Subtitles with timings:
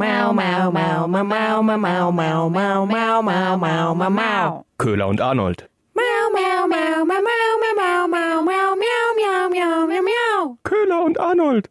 [0.00, 4.64] Mau, mau, mau, mau, mau, mau, mau, mau, mau, mau, mau, mau, mau, mau.
[4.78, 5.68] Köhler und Arnold.
[5.92, 10.56] Mau, mau, mau, mau, mau, mau, mau, mau, mau, miau, miau, miau, miau, miau.
[10.64, 11.68] Köhler und Arnold.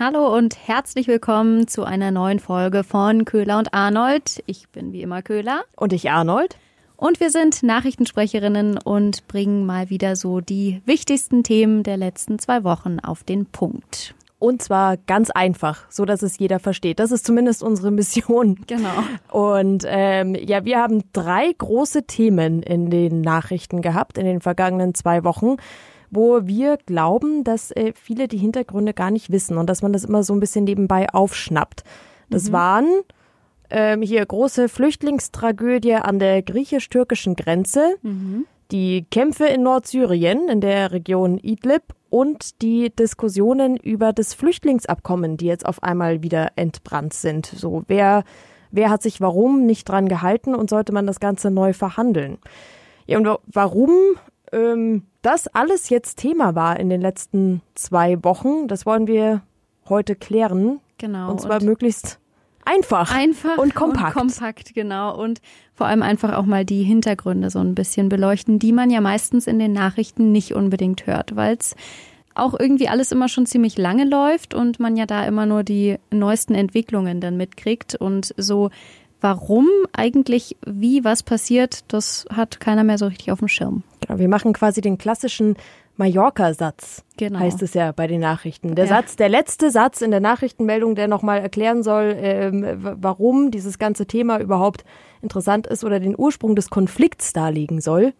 [0.00, 4.42] Hallo und herzlich willkommen zu einer neuen Folge von Köhler und Arnold.
[4.46, 6.56] Ich bin wie immer Köhler Und ich Arnold?
[6.96, 12.64] und wir sind Nachrichtensprecherinnen und bringen mal wieder so die wichtigsten Themen der letzten zwei
[12.64, 14.14] Wochen auf den Punkt.
[14.42, 16.98] Und zwar ganz einfach, so dass es jeder versteht.
[16.98, 18.58] Das ist zumindest unsere Mission.
[18.66, 18.88] Genau.
[19.30, 24.94] Und ähm, ja, wir haben drei große Themen in den Nachrichten gehabt in den vergangenen
[24.94, 25.58] zwei Wochen,
[26.10, 30.04] wo wir glauben, dass äh, viele die Hintergründe gar nicht wissen und dass man das
[30.04, 31.84] immer so ein bisschen nebenbei aufschnappt.
[32.28, 32.86] Das waren
[33.70, 37.94] ähm, hier große Flüchtlingstragödie an der griechisch-türkischen Grenze,
[38.72, 45.46] die Kämpfe in Nordsyrien in der Region Idlib und die Diskussionen über das Flüchtlingsabkommen, die
[45.46, 47.46] jetzt auf einmal wieder entbrannt sind.
[47.46, 48.24] So, wer,
[48.70, 52.38] wer hat sich warum nicht dran gehalten und sollte man das Ganze neu verhandeln?
[53.06, 53.90] Ja, und wa- warum
[54.52, 59.42] ähm, das alles jetzt Thema war in den letzten zwei Wochen, das wollen wir
[59.88, 60.80] heute klären.
[60.98, 61.30] Genau.
[61.30, 62.20] Und zwar möglichst
[62.64, 64.16] einfach, einfach und kompakt.
[64.16, 65.16] Und kompakt, genau.
[65.16, 65.40] Und
[65.74, 69.46] vor allem einfach auch mal die Hintergründe so ein bisschen beleuchten, die man ja meistens
[69.46, 71.74] in den Nachrichten nicht unbedingt hört, weil es
[72.34, 75.98] auch irgendwie alles immer schon ziemlich lange läuft und man ja da immer nur die
[76.10, 78.70] neuesten Entwicklungen dann mitkriegt und so
[79.22, 83.82] warum eigentlich wie was passiert, das hat keiner mehr so richtig auf dem Schirm.
[84.00, 85.56] Genau, wir machen quasi den klassischen
[86.02, 87.38] Mallorca-Satz, Genau.
[87.38, 88.74] heißt es ja bei den Nachrichten.
[88.74, 88.96] Der Ja.
[88.96, 92.64] Satz, der letzte Satz in der Nachrichtenmeldung, der nochmal erklären soll, ähm,
[93.00, 94.84] warum dieses ganze Thema überhaupt
[95.20, 98.12] interessant ist oder den Ursprung des Konflikts darlegen soll.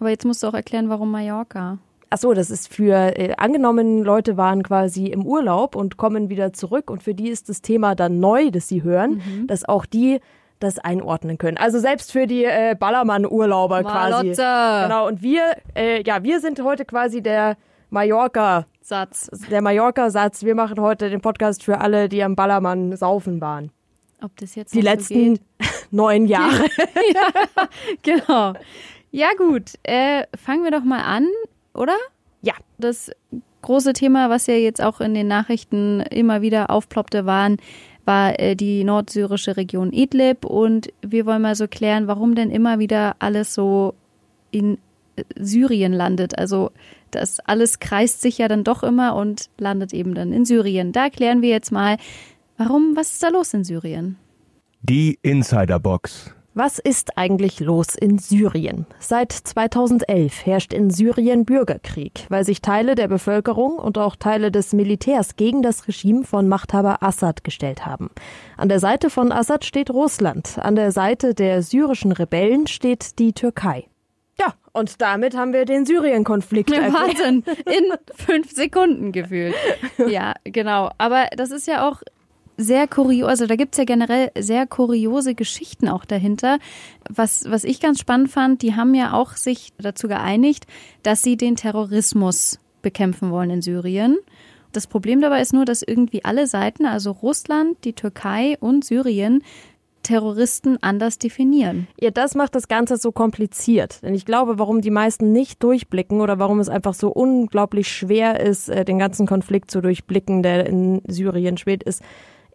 [0.00, 1.78] Aber jetzt musst du auch erklären, warum Mallorca.
[2.10, 6.54] Ach so, das ist für äh, angenommen Leute waren quasi im Urlaub und kommen wieder
[6.54, 10.20] zurück und für die ist das Thema dann neu, das sie hören, dass auch die
[10.58, 11.56] das einordnen können.
[11.56, 14.32] Also selbst für die äh, Ballermann-Urlauber quasi.
[14.32, 15.06] Genau.
[15.06, 17.56] Und wir, äh, ja, wir sind heute quasi der
[17.90, 19.30] Mallorca, Satz.
[19.50, 20.44] der Mallorca-Satz.
[20.44, 23.70] Wir machen heute den Podcast für alle, die am Ballermann saufen waren.
[24.22, 25.42] Ob das jetzt Die so letzten geht?
[25.90, 26.64] neun Jahre.
[28.02, 28.54] Genau.
[29.10, 31.26] Ja gut, äh, fangen wir doch mal an,
[31.72, 31.96] oder?
[32.42, 32.54] Ja.
[32.78, 33.10] Das
[33.62, 37.56] große Thema, was ja jetzt auch in den Nachrichten immer wieder aufploppte, waren,
[38.08, 42.80] war äh, die nordsyrische Region Idlib und wir wollen mal so klären, warum denn immer
[42.80, 43.94] wieder alles so
[44.50, 44.78] in
[45.16, 46.36] äh, Syrien landet.
[46.36, 46.72] Also
[47.10, 50.92] das alles kreist sich ja dann doch immer und landet eben dann in Syrien.
[50.92, 51.98] Da klären wir jetzt mal,
[52.56, 54.16] warum, was ist da los in Syrien?
[54.80, 56.34] Die Insiderbox.
[56.60, 58.84] Was ist eigentlich los in Syrien?
[58.98, 64.72] Seit 2011 herrscht in Syrien Bürgerkrieg, weil sich Teile der Bevölkerung und auch Teile des
[64.72, 68.10] Militärs gegen das Regime von Machthaber Assad gestellt haben.
[68.56, 73.34] An der Seite von Assad steht Russland, an der Seite der syrischen Rebellen steht die
[73.34, 73.86] Türkei.
[74.40, 76.72] Ja, und damit haben wir den Syrien-Konflikt.
[76.72, 77.44] Wahnsinn.
[77.66, 79.54] In fünf Sekunden gefühlt.
[80.08, 80.90] Ja, genau.
[80.98, 82.02] Aber das ist ja auch
[82.58, 86.58] sehr kurios, also da gibt's ja generell sehr kuriose Geschichten auch dahinter.
[87.08, 90.66] Was, was ich ganz spannend fand, die haben ja auch sich dazu geeinigt,
[91.02, 94.18] dass sie den Terrorismus bekämpfen wollen in Syrien.
[94.72, 99.42] Das Problem dabei ist nur, dass irgendwie alle Seiten, also Russland, die Türkei und Syrien,
[100.02, 101.86] Terroristen anders definieren.
[102.00, 104.02] Ja, das macht das Ganze so kompliziert.
[104.02, 108.40] Denn ich glaube, warum die meisten nicht durchblicken oder warum es einfach so unglaublich schwer
[108.40, 112.02] ist, äh, den ganzen Konflikt zu durchblicken, der in Syrien schwebt, ist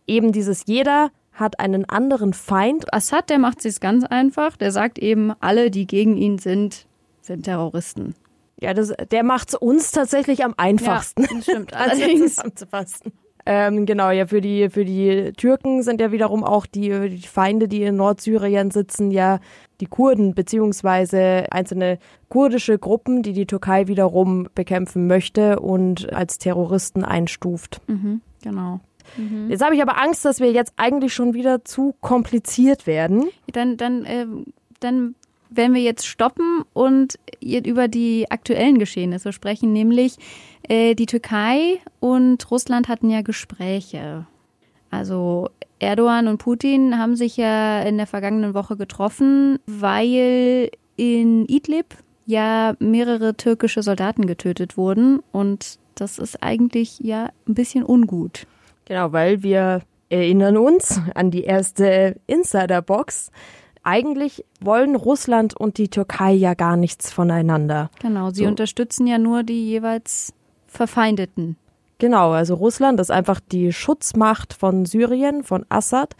[0.08, 2.94] eben dieses jeder hat einen anderen Feind.
[2.94, 4.56] Assad, der macht es ganz einfach.
[4.58, 6.86] Der sagt eben, alle, die gegen ihn sind,
[7.22, 8.16] sind Terroristen.
[8.60, 11.24] Ja, das, der macht's uns tatsächlich am einfachsten.
[11.24, 11.74] Ja, stimmt.
[11.74, 12.36] Allerdings.
[12.36, 13.12] zusammenzufassen.
[13.46, 17.68] Ähm, genau, ja, für die, für die Türken sind ja wiederum auch die, die Feinde,
[17.68, 19.40] die in Nordsyrien sitzen, ja
[19.82, 22.00] die Kurden beziehungsweise einzelne
[22.30, 27.82] kurdische Gruppen, die die Türkei wiederum bekämpfen möchte und als Terroristen einstuft.
[27.88, 28.80] Mhm, genau.
[29.50, 33.30] Jetzt habe ich aber Angst, dass wir jetzt eigentlich schon wieder zu kompliziert werden.
[33.52, 34.26] Dann, dann, äh,
[34.80, 35.16] dann
[35.50, 40.18] werden wir jetzt stoppen und über die aktuellen Geschehnisse sprechen, nämlich
[40.68, 44.26] äh, die Türkei und Russland hatten ja Gespräche.
[44.90, 45.50] Also
[45.80, 51.96] Erdogan und Putin haben sich ja in der vergangenen Woche getroffen, weil in Idlib
[52.26, 58.48] ja mehrere türkische Soldaten getötet wurden und das ist eigentlich ja ein bisschen ungut.
[58.86, 63.32] Genau, weil wir erinnern uns an die erste Insiderbox.
[63.84, 67.90] Eigentlich wollen Russland und die Türkei ja gar nichts voneinander.
[68.02, 68.48] Genau, sie So.
[68.50, 70.34] unterstützen ja nur die jeweils
[70.68, 71.58] Verfeindeten.
[72.00, 76.16] Genau, also Russland ist einfach die Schutzmacht von Syrien, von Assad.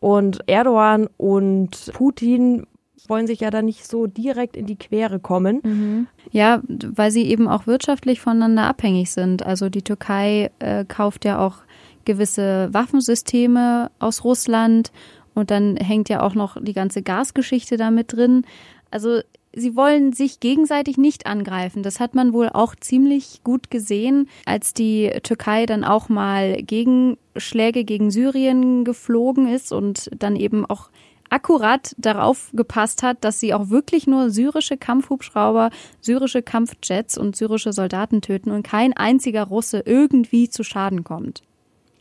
[0.00, 2.66] Und Erdogan und Putin
[3.08, 5.60] wollen sich ja da nicht so direkt in die Quere kommen.
[5.62, 6.06] Mhm.
[6.30, 9.44] Ja, weil sie eben auch wirtschaftlich voneinander abhängig sind.
[9.44, 11.56] Also die Türkei äh, kauft ja auch
[12.04, 14.92] gewisse Waffensysteme aus Russland
[15.34, 18.44] und dann hängt ja auch noch die ganze Gasgeschichte da mit drin.
[18.90, 19.20] Also
[19.52, 21.82] sie wollen sich gegenseitig nicht angreifen.
[21.82, 27.84] Das hat man wohl auch ziemlich gut gesehen, als die Türkei dann auch mal Gegenschläge
[27.84, 30.90] gegen Syrien geflogen ist und dann eben auch
[31.30, 35.70] akkurat darauf gepasst hat, dass sie auch wirklich nur syrische Kampfhubschrauber,
[36.00, 41.42] syrische Kampfjets und syrische Soldaten töten und kein einziger Russe irgendwie zu Schaden kommt.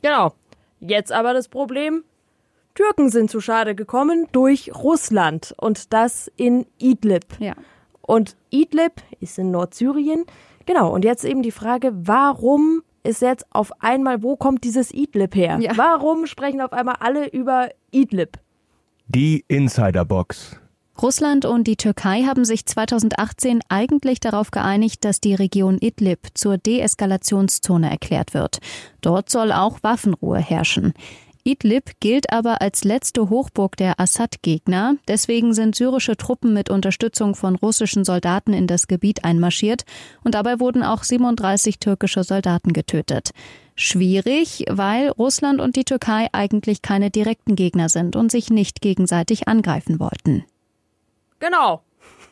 [0.03, 0.33] Genau.
[0.79, 2.03] Jetzt aber das Problem.
[2.75, 7.25] Türken sind zu Schade gekommen durch Russland und das in Idlib.
[7.39, 7.53] Ja.
[8.01, 10.25] Und Idlib ist in Nordsyrien.
[10.65, 10.93] Genau.
[10.93, 15.57] Und jetzt eben die Frage, warum ist jetzt auf einmal, wo kommt dieses Idlib her?
[15.59, 15.71] Ja.
[15.75, 18.39] Warum sprechen auf einmal alle über Idlib?
[19.07, 20.59] Die Insiderbox.
[21.01, 26.57] Russland und die Türkei haben sich 2018 eigentlich darauf geeinigt, dass die Region Idlib zur
[26.57, 28.59] Deeskalationszone erklärt wird.
[29.01, 30.93] Dort soll auch Waffenruhe herrschen.
[31.45, 34.95] Idlib gilt aber als letzte Hochburg der Assad-Gegner.
[35.09, 39.83] Deswegen sind syrische Truppen mit Unterstützung von russischen Soldaten in das Gebiet einmarschiert
[40.23, 43.31] und dabei wurden auch 37 türkische Soldaten getötet.
[43.75, 49.47] Schwierig, weil Russland und die Türkei eigentlich keine direkten Gegner sind und sich nicht gegenseitig
[49.49, 50.45] angreifen wollten.
[51.43, 51.81] Genau.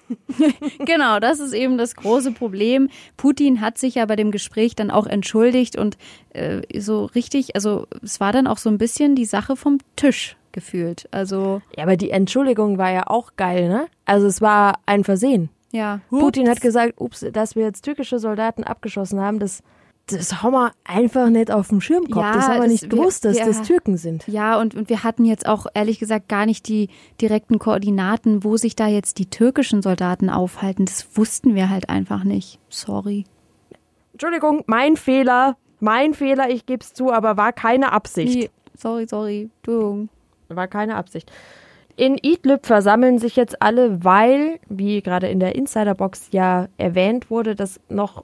[0.80, 2.90] genau, das ist eben das große Problem.
[3.18, 5.98] Putin hat sich ja bei dem Gespräch dann auch entschuldigt und
[6.30, 10.38] äh, so richtig, also es war dann auch so ein bisschen die Sache vom Tisch
[10.54, 11.08] gefühlt.
[11.12, 13.88] Also Ja, aber die Entschuldigung war ja auch geil, ne?
[14.06, 15.50] Also es war ein Versehen.
[15.72, 19.64] ja, Putin hat gesagt, ups, dass wir jetzt türkische Soldaten abgeschossen haben, das,
[20.08, 22.26] das haben wir einfach nicht auf dem Schirm gehabt.
[22.26, 24.28] Ja, das haben wir nicht gewusst, dass wir- das Türken sind.
[24.28, 26.90] Ja, und, und wir hatten jetzt auch ehrlich gesagt gar nicht die
[27.22, 30.86] direkten Koordinaten, wo sich da jetzt die türkischen Soldaten aufhalten.
[30.86, 32.60] Das wussten wir halt einfach nicht.
[32.70, 33.26] Sorry.
[34.14, 38.36] Entschuldigung, mein Fehler, mein Fehler, ich gebe es zu, aber war keine Absicht.
[38.38, 39.50] Nee, sorry, sorry.
[39.64, 40.08] Du.
[40.50, 41.32] War keine Absicht.
[41.96, 47.56] In Idlib versammeln sich jetzt alle, weil, wie gerade in der Insiderbox ja erwähnt wurde,
[47.56, 48.24] dass noch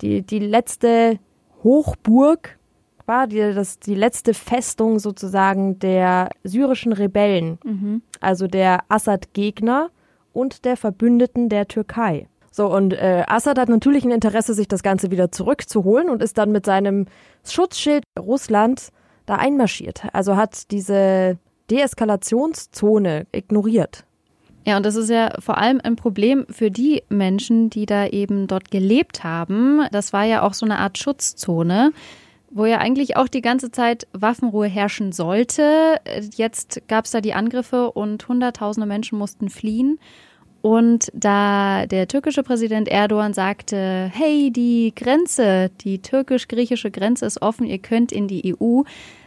[0.00, 1.18] die, die letzte
[1.62, 2.58] Hochburg
[3.06, 7.58] war, die, das, die letzte Festung sozusagen der syrischen Rebellen,
[8.20, 9.90] also der Assad-Gegner
[10.32, 12.28] und der Verbündeten der Türkei.
[12.52, 16.36] So, und äh, Assad hat natürlich ein Interesse, sich das Ganze wieder zurückzuholen und ist
[16.38, 17.06] dann mit seinem
[17.44, 18.88] Schutzschild Russland
[19.26, 20.02] da einmarschiert.
[20.12, 21.38] Also hat diese
[21.70, 24.04] Deeskalationszone ignoriert.
[24.66, 28.46] Ja, und das ist ja vor allem ein Problem für die Menschen, die da eben
[28.46, 29.86] dort gelebt haben.
[29.90, 31.92] Das war ja auch so eine Art Schutzzone,
[32.50, 35.96] wo ja eigentlich auch die ganze Zeit Waffenruhe herrschen sollte.
[36.34, 39.98] Jetzt gab es da die Angriffe und Hunderttausende Menschen mussten fliehen.
[40.62, 47.66] Und da der türkische Präsident Erdogan sagte, hey, die Grenze, die türkisch-griechische Grenze ist offen,
[47.66, 48.82] ihr könnt in die EU,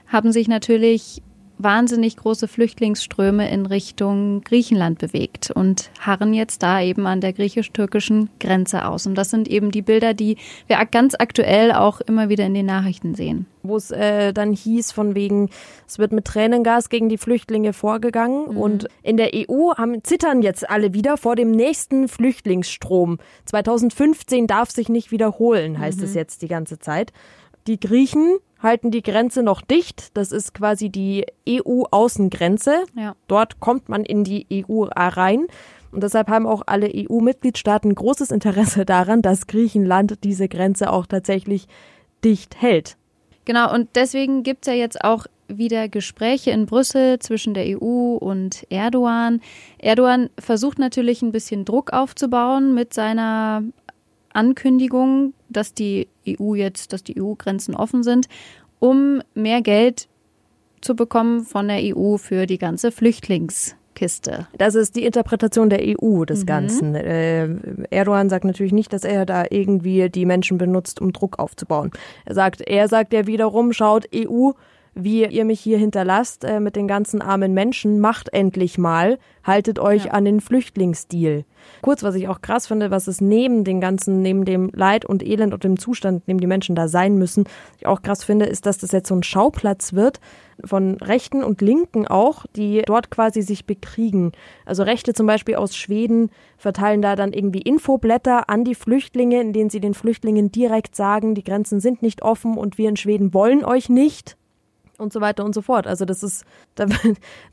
[0.05, 1.23] haben sich natürlich
[1.63, 8.29] wahnsinnig große Flüchtlingsströme in Richtung Griechenland bewegt und harren jetzt da eben an der griechisch-türkischen
[8.39, 9.07] Grenze aus.
[9.07, 10.37] Und das sind eben die Bilder, die
[10.67, 13.47] wir ganz aktuell auch immer wieder in den Nachrichten sehen.
[13.65, 15.49] wo es äh, dann hieß von wegen,
[15.87, 20.69] es wird mit Tränengas gegen die Flüchtlinge vorgegangen und in der EU haben, zittern jetzt
[20.69, 23.19] alle wieder vor dem nächsten Flüchtlingsstrom.
[23.45, 27.13] 2015 darf sich nicht wiederholen, heißt es jetzt die ganze Zeit.
[27.67, 30.17] Die Griechen halten die Grenze noch dicht.
[30.17, 32.83] Das ist quasi die EU-Außengrenze.
[32.95, 33.15] Ja.
[33.27, 35.47] Dort kommt man in die EU rein.
[35.91, 41.67] Und deshalb haben auch alle EU-Mitgliedstaaten großes Interesse daran, dass Griechenland diese Grenze auch tatsächlich
[42.23, 42.97] dicht hält.
[43.45, 48.65] Genau, und deswegen gibt's ja jetzt auch wieder Gespräche in Brüssel zwischen der EU und
[48.69, 49.41] Erdogan.
[49.77, 53.63] Erdogan versucht natürlich ein bisschen Druck aufzubauen mit seiner
[54.33, 58.27] Ankündigung, dass die EU jetzt, dass die EU-Grenzen offen sind,
[58.79, 60.07] um mehr Geld
[60.81, 64.47] zu bekommen von der EU für die ganze Flüchtlingskiste.
[64.57, 66.93] Das ist die Interpretation der EU des Ganzen.
[66.95, 67.47] Äh,
[67.89, 71.91] Erdogan sagt natürlich nicht, dass er da irgendwie die Menschen benutzt, um Druck aufzubauen.
[72.25, 74.51] Er sagt, er sagt ja wiederum, schaut EU,
[74.95, 79.79] wie ihr mich hier hinterlasst äh, mit den ganzen armen Menschen, macht endlich mal, haltet
[79.79, 80.11] euch ja.
[80.11, 81.45] an den Flüchtlingsdeal.
[81.81, 85.23] Kurz, was ich auch krass finde, was es neben den ganzen, neben dem Leid und
[85.23, 87.45] Elend und dem Zustand, neben die Menschen da sein müssen,
[87.79, 90.19] ich auch krass finde, ist, dass das jetzt so ein Schauplatz wird
[90.63, 94.31] von Rechten und Linken auch, die dort quasi sich bekriegen.
[94.65, 99.53] Also Rechte zum Beispiel aus Schweden verteilen da dann irgendwie Infoblätter an die Flüchtlinge, in
[99.53, 103.33] denen sie den Flüchtlingen direkt sagen, die Grenzen sind nicht offen und wir in Schweden
[103.33, 104.37] wollen euch nicht
[104.97, 105.87] und so weiter und so fort.
[105.87, 106.45] Also das ist
[106.75, 106.85] da,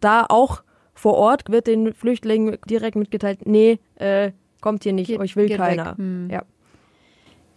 [0.01, 0.63] da auch
[0.95, 5.49] vor Ort wird den Flüchtlingen direkt mitgeteilt, nee, äh, kommt hier nicht, Ge euch will
[5.49, 5.97] keiner.
[5.97, 6.29] Hm.
[6.31, 6.43] Ja.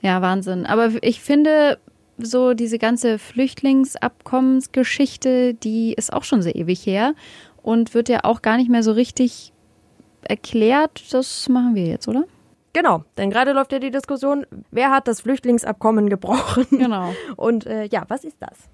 [0.01, 0.65] ja, Wahnsinn.
[0.65, 1.77] Aber ich finde,
[2.17, 7.15] so diese ganze Flüchtlingsabkommensgeschichte, die ist auch schon sehr ewig her
[7.61, 9.51] und wird ja auch gar nicht mehr so richtig
[10.21, 11.13] erklärt.
[11.13, 12.23] Das machen wir jetzt, oder?
[12.73, 16.65] Genau, denn gerade läuft ja die Diskussion, wer hat das Flüchtlingsabkommen gebrochen?
[16.71, 17.13] Genau.
[17.35, 18.67] Und äh, ja, was ist das?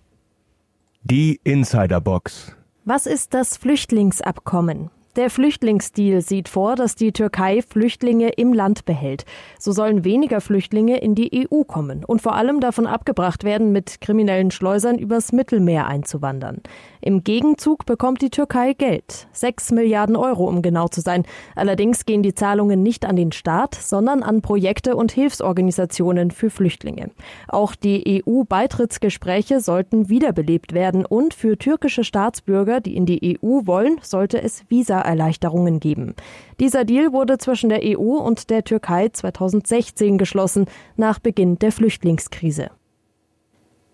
[1.09, 2.55] Die Insiderbox.
[2.85, 4.91] Was ist das Flüchtlingsabkommen?
[5.15, 9.25] Der Flüchtlingsdeal sieht vor, dass die Türkei Flüchtlinge im Land behält.
[9.57, 14.01] So sollen weniger Flüchtlinge in die EU kommen und vor allem davon abgebracht werden, mit
[14.01, 16.61] kriminellen Schleusern übers Mittelmeer einzuwandern.
[17.01, 19.27] Im Gegenzug bekommt die Türkei Geld.
[19.31, 21.23] Sechs Milliarden Euro, um genau zu sein.
[21.55, 27.09] Allerdings gehen die Zahlungen nicht an den Staat, sondern an Projekte und Hilfsorganisationen für Flüchtlinge.
[27.47, 33.97] Auch die EU-Beitrittsgespräche sollten wiederbelebt werden und für türkische Staatsbürger, die in die EU wollen,
[34.01, 36.15] sollte es Visa Steuererleichterungen geben.
[36.59, 40.65] Dieser Deal wurde zwischen der EU und der Türkei 2016 geschlossen,
[40.97, 42.69] nach Beginn der Flüchtlingskrise.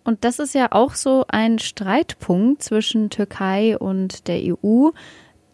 [0.06, 4.92] Und das ist ja auch so ein Streitpunkt zwischen Türkei und der EU.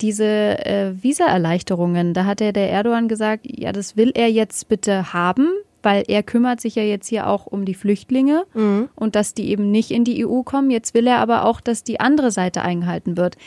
[0.01, 5.13] Diese äh, Visaerleichterungen, da hat ja der Erdogan gesagt, ja, das will er jetzt bitte
[5.13, 5.48] haben,
[5.81, 8.89] weil er kümmert sich ja jetzt hier auch um die Flüchtlinge mhm.
[8.96, 10.70] und dass die eben nicht in die EU kommen.
[10.70, 13.38] Jetzt will er aber auch, dass die andere Seite eingehalten wird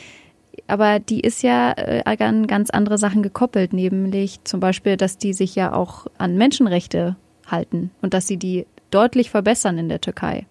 [0.67, 5.33] aber die ist ja äh, an ganz andere Sachen gekoppelt, nämlich zum Beispiel, dass die
[5.33, 7.15] sich ja auch an Menschenrechte
[7.47, 10.47] halten und dass sie die deutlich verbessern in der Türkei.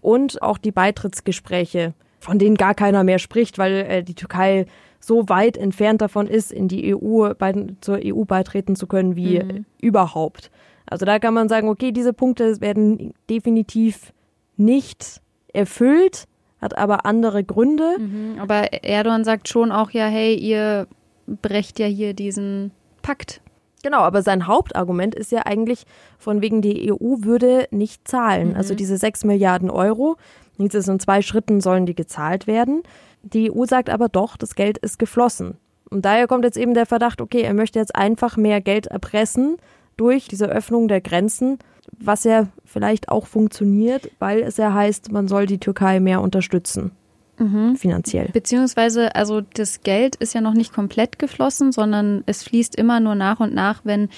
[0.00, 4.66] Und auch die Beitrittsgespräche, von denen gar keiner mehr spricht, weil äh, die Türkei
[5.00, 9.40] so weit entfernt davon ist, in die EU bei, zur EU beitreten zu können wie
[9.40, 9.64] mhm.
[9.80, 10.50] überhaupt.
[10.86, 14.12] Also da kann man sagen, okay, diese Punkte werden definitiv
[14.56, 15.20] nicht
[15.52, 16.24] erfüllt,
[16.60, 17.96] hat aber andere Gründe.
[17.98, 20.86] Mhm, aber Erdogan sagt schon auch ja, hey, ihr
[21.26, 23.40] brecht ja hier diesen Pakt.
[23.82, 25.84] Genau, aber sein Hauptargument ist ja eigentlich
[26.18, 28.50] von wegen die EU würde nicht zahlen.
[28.50, 28.56] Mhm.
[28.56, 30.16] Also diese sechs Milliarden Euro,
[30.58, 32.82] jetzt ist in zwei Schritten sollen die gezahlt werden.
[33.22, 35.56] Die EU sagt aber doch, das Geld ist geflossen.
[35.90, 39.56] Und daher kommt jetzt eben der Verdacht, okay, er möchte jetzt einfach mehr Geld erpressen
[39.96, 41.58] durch diese Öffnung der Grenzen
[41.98, 46.92] was ja vielleicht auch funktioniert, weil es ja heißt, man soll die Türkei mehr unterstützen.
[47.38, 47.76] Mhm.
[47.76, 48.28] Finanziell.
[48.32, 53.14] Beziehungsweise, also das Geld ist ja noch nicht komplett geflossen, sondern es fließt immer nur
[53.14, 54.08] nach und nach, wenn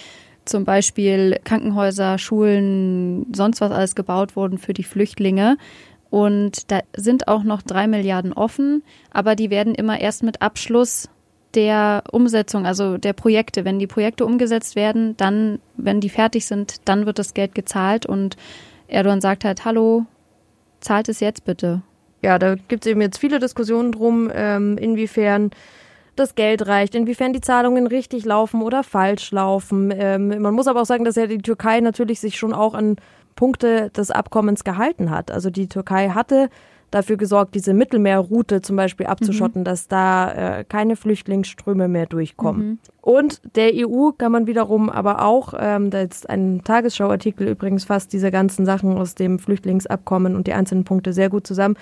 [0.44, 5.56] zum Beispiel Krankenhäuser, Schulen, sonst was alles gebaut wurden für die Flüchtlinge.
[6.08, 11.08] Und da sind auch noch drei Milliarden offen, aber die werden immer erst mit Abschluss
[11.54, 13.64] der Umsetzung, also der Projekte.
[13.64, 18.06] Wenn die Projekte umgesetzt werden, dann, wenn die fertig sind, dann wird das Geld gezahlt
[18.06, 18.36] und
[18.88, 20.06] Erdogan sagt halt, hallo,
[20.80, 21.82] zahlt es jetzt bitte.
[22.22, 25.50] Ja, da gibt es eben jetzt viele Diskussionen drum, ähm, inwiefern
[26.16, 29.92] das Geld reicht, inwiefern die Zahlungen richtig laufen oder falsch laufen.
[29.94, 32.96] Ähm, man muss aber auch sagen, dass ja die Türkei natürlich sich schon auch an
[33.36, 35.30] Punkte des Abkommens gehalten hat.
[35.30, 36.50] Also die Türkei hatte
[36.90, 39.64] dafür gesorgt, diese Mittelmeerroute zum Beispiel abzuschotten, mhm.
[39.64, 42.66] dass da äh, keine Flüchtlingsströme mehr durchkommen.
[42.66, 42.78] Mhm.
[43.00, 48.12] Und der EU kann man wiederum aber auch, ähm, da ist ein Tagesschauartikel übrigens fasst
[48.12, 51.76] diese ganzen Sachen aus dem Flüchtlingsabkommen und die einzelnen Punkte sehr gut zusammen.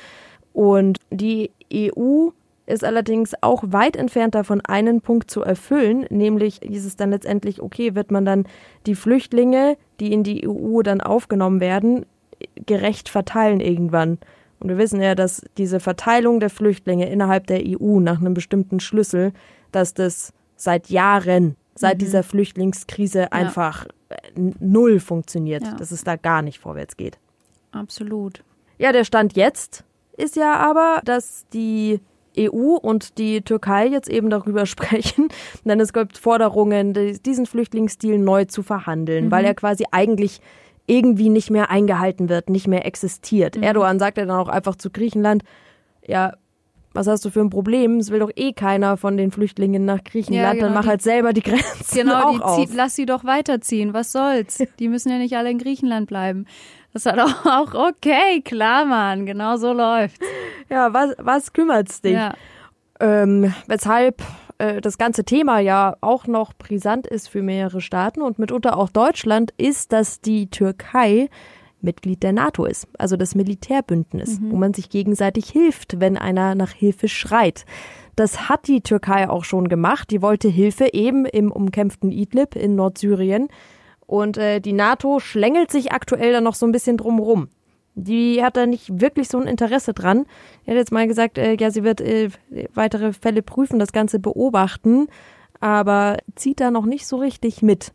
[0.52, 2.30] Und die EU
[2.66, 7.62] ist allerdings auch weit entfernt davon, einen Punkt zu erfüllen, nämlich ist es dann letztendlich,
[7.62, 8.44] okay, wird man dann
[8.86, 12.04] die Flüchtlinge, die in die EU dann aufgenommen werden,
[12.66, 14.18] gerecht verteilen irgendwann.
[14.60, 18.80] Und wir wissen ja, dass diese Verteilung der Flüchtlinge innerhalb der EU nach einem bestimmten
[18.80, 19.32] Schlüssel,
[19.72, 22.00] dass das seit Jahren, seit mhm.
[22.00, 23.28] dieser Flüchtlingskrise ja.
[23.32, 25.74] einfach äh, null funktioniert, ja.
[25.74, 27.18] dass es da gar nicht vorwärts geht.
[27.72, 28.42] Absolut.
[28.78, 29.84] Ja, der Stand jetzt
[30.16, 32.00] ist ja aber, dass die
[32.36, 35.28] EU und die Türkei jetzt eben darüber sprechen,
[35.64, 39.30] denn es gibt Forderungen, diesen Flüchtlingsdeal neu zu verhandeln, mhm.
[39.30, 40.40] weil er quasi eigentlich
[40.88, 43.56] irgendwie nicht mehr eingehalten wird, nicht mehr existiert.
[43.56, 43.62] Mhm.
[43.62, 45.44] Erdogan sagt ja dann auch einfach zu Griechenland,
[46.06, 46.32] ja,
[46.94, 47.98] was hast du für ein Problem?
[47.98, 51.02] Es will doch eh keiner von den Flüchtlingen nach Griechenland, ja, genau, dann mach halt
[51.02, 54.58] selber die Grenzen Genau, auch die, lass sie doch weiterziehen, was soll's?
[54.78, 56.46] Die müssen ja nicht alle in Griechenland bleiben.
[56.92, 60.20] Das hat auch, auch okay, klar, Mann, genau so läuft.
[60.70, 62.14] Ja, was, was kümmert's dich?
[62.14, 62.34] Ja.
[63.00, 64.22] Ähm, weshalb
[64.58, 68.90] äh, das ganze Thema ja auch noch brisant ist für mehrere Staaten und mitunter auch
[68.90, 71.28] Deutschland, ist, dass die Türkei
[71.80, 76.72] Mitglied der NATO ist, also das Militärbündnis, wo man sich gegenseitig hilft, wenn einer nach
[76.72, 77.64] Hilfe schreit.
[78.16, 80.10] Das hat die Türkei auch schon gemacht.
[80.10, 83.46] Die wollte Hilfe eben im umkämpften Idlib in Nordsyrien.
[84.06, 87.48] Und äh, die NATO schlängelt sich aktuell da noch so ein bisschen drumrum.
[88.00, 90.24] Die hat da nicht wirklich so ein Interesse dran.
[90.64, 92.30] Die hat jetzt mal gesagt, äh, ja, sie wird äh,
[92.74, 95.08] weitere Fälle prüfen, das Ganze beobachten,
[95.60, 97.92] aber zieht da noch nicht so richtig mit.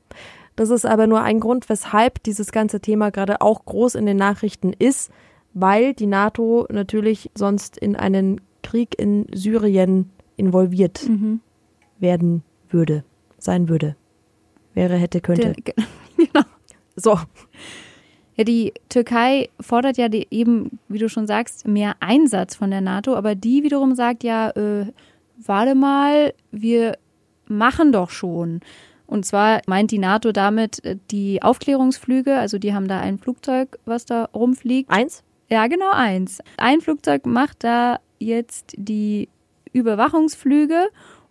[0.56, 4.18] Das ist aber nur ein Grund, weshalb dieses ganze Thema gerade auch groß in den
[4.18, 5.10] Nachrichten ist,
[5.54, 11.40] weil die NATO natürlich sonst in einen Krieg in Syrien involviert Mhm.
[12.00, 13.04] werden würde,
[13.38, 13.96] sein würde.
[14.74, 15.54] Wäre, hätte, könnte.
[15.54, 15.64] Den-
[16.18, 16.46] genau.
[16.96, 17.18] So,
[18.36, 22.82] Ja, die Türkei fordert ja die, eben, wie du schon sagst, mehr Einsatz von der
[22.82, 24.88] NATO, aber die wiederum sagt ja, äh,
[25.38, 26.98] warte mal, wir
[27.48, 28.62] machen doch schon.
[29.06, 33.78] Und zwar meint die NATO damit äh, die Aufklärungsflüge, also die haben da ein Flugzeug,
[33.86, 34.90] was da rumfliegt.
[34.90, 35.24] eins.
[35.50, 36.40] Ja, genau eins.
[36.58, 39.30] Ein Flugzeug macht da jetzt die
[39.72, 40.90] Überwachungsflüge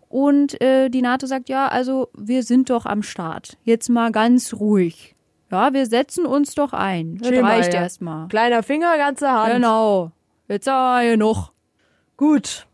[0.08, 3.56] und äh, die NATO sagt, ja, also wir sind doch am Start.
[3.64, 5.16] Jetzt mal ganz ruhig.
[5.52, 7.18] Ja, wir setzen uns doch ein.
[7.18, 8.26] Das Chill reicht erstmal.
[8.28, 9.52] Kleiner Finger, ganze Hand.
[9.52, 10.10] Genau.
[10.48, 11.52] Jetzt aber hier noch.
[12.16, 12.66] Gut.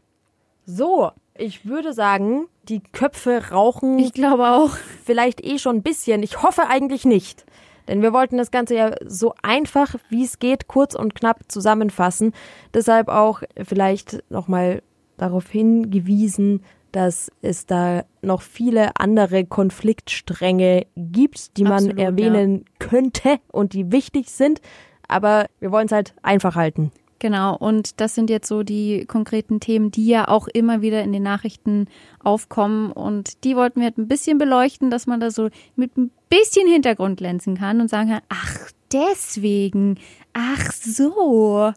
[0.65, 4.71] So, ich würde sagen, die Köpfe rauchen Ich glaube auch.
[5.05, 6.23] vielleicht eh schon ein bisschen.
[6.23, 7.45] Ich hoffe eigentlich nicht.
[7.89, 12.33] Denn wir wollten das Ganze ja so einfach wie es geht, kurz und knapp zusammenfassen.
[12.75, 14.83] Deshalb auch vielleicht nochmal
[15.17, 23.39] darauf hingewiesen, dass es da noch viele andere Konfliktstränge gibt, die man Absolut, erwähnen könnte
[23.53, 24.61] und die wichtig sind.
[25.09, 26.93] Aber wir wollen es halt einfach halten.
[27.21, 31.13] Genau, und das sind jetzt so die konkreten Themen, die ja auch immer wieder in
[31.13, 31.87] den Nachrichten
[32.23, 32.93] aufkommen.
[32.93, 36.69] Und die wollten wir halt ein bisschen beleuchten, dass man da so mit ein bisschen
[36.69, 39.99] Hintergrund glänzen kann und sagen kann, ach, deswegen,
[40.33, 41.73] ach so,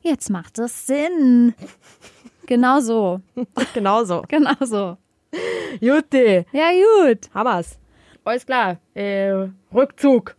[0.00, 1.54] jetzt macht das Sinn.
[2.48, 3.20] Genau so,
[3.74, 4.22] Genauso.
[4.26, 4.96] genau so.
[5.80, 6.46] Jutti.
[6.50, 7.28] Ja, gut.
[7.34, 7.78] Hammers.
[8.24, 8.78] Alles klar.
[8.94, 10.34] Äh, Rückzug.